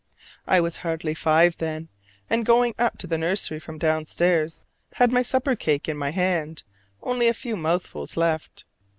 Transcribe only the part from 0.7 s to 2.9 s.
hardly five then, and going